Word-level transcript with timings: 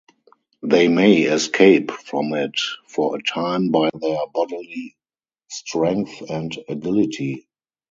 They 0.63 0.87
may 0.87 1.25
escape 1.25 1.91
from 1.91 2.33
it 2.33 2.59
for 2.87 3.15
a 3.17 3.21
time 3.21 3.69
by 3.69 3.91
their 3.95 4.21
bodily 4.33 4.97
strength 5.47 6.23
and 6.27 6.51
agility. 6.67 7.47